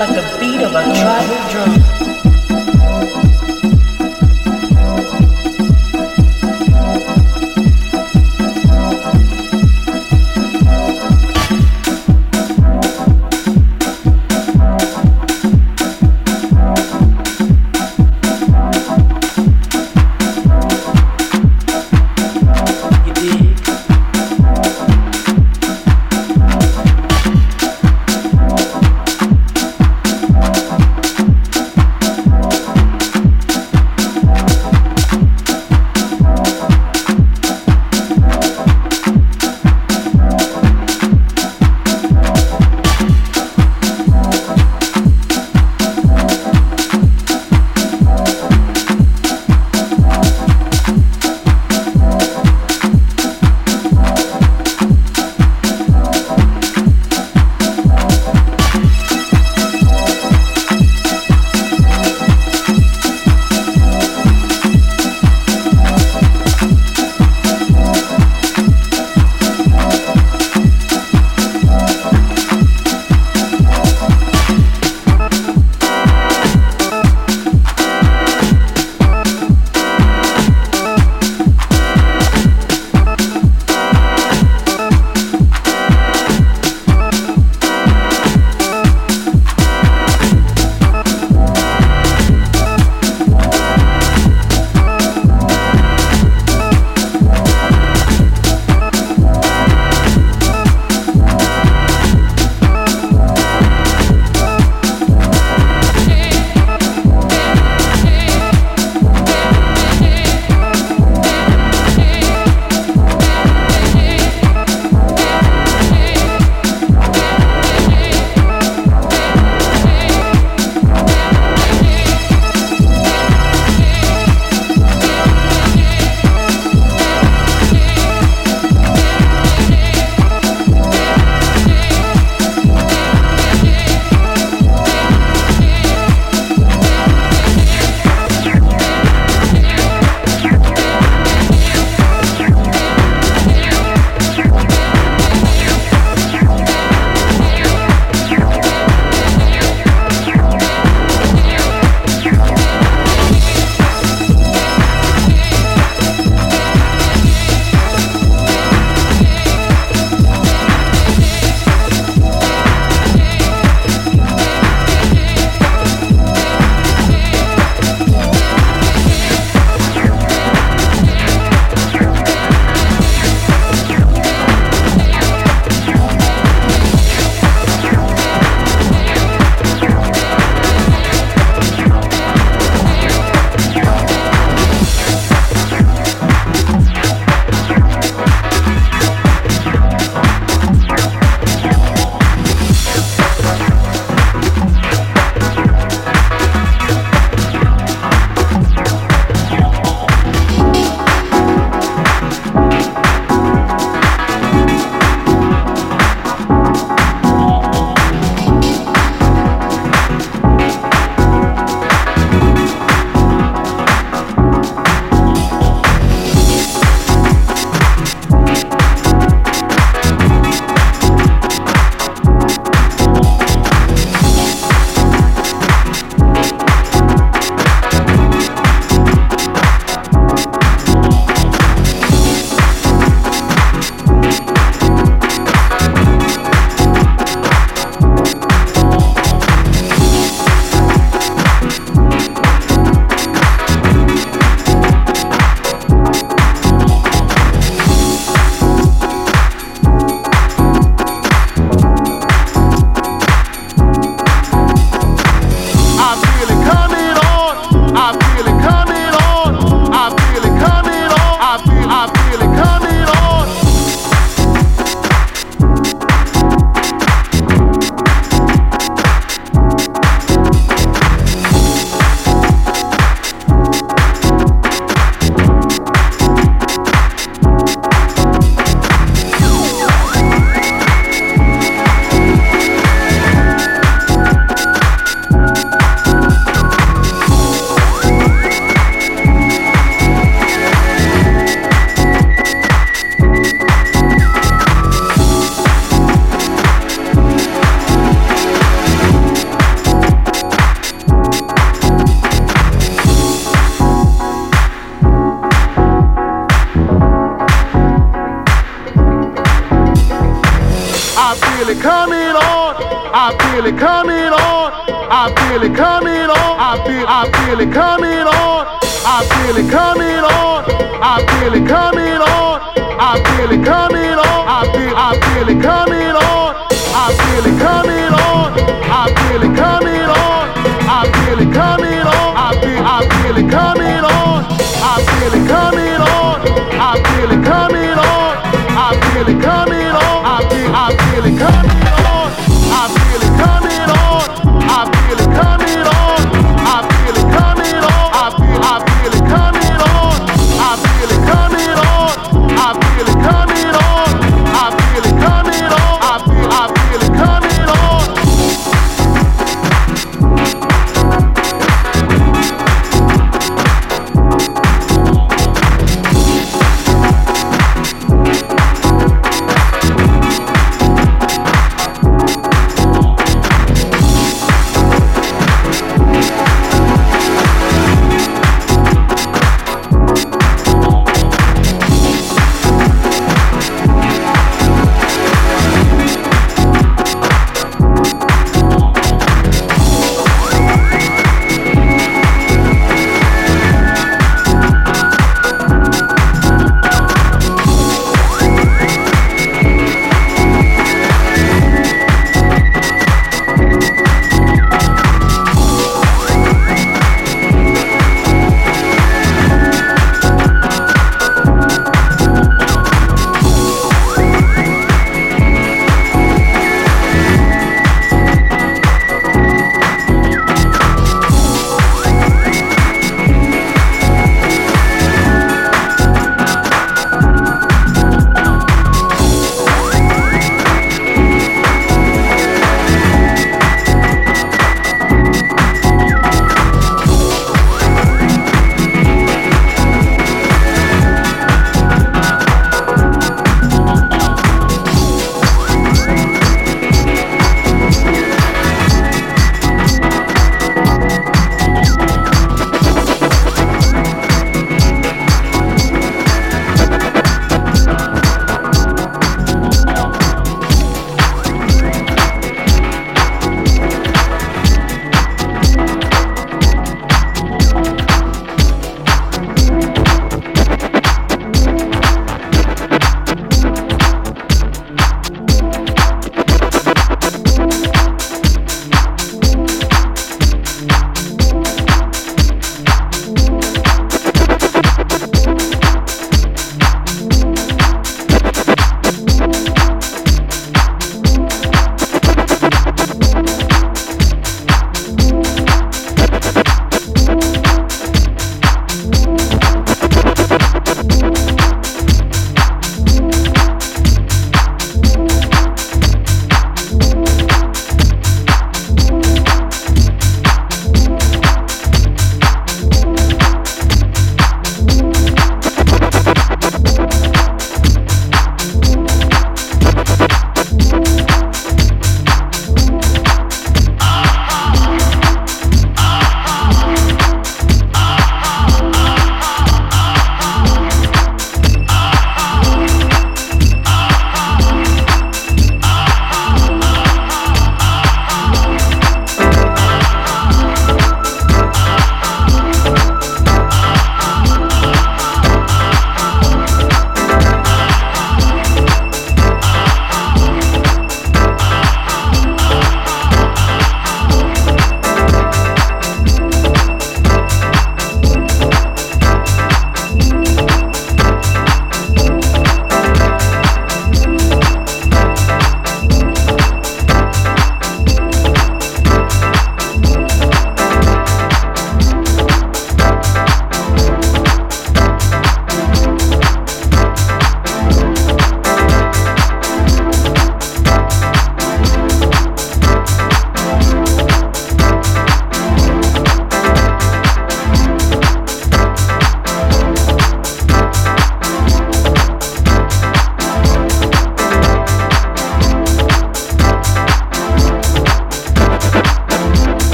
[0.00, 2.09] like the beat of a tribal drum.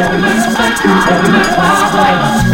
[0.00, 0.22] Thank
[2.42, 2.47] you.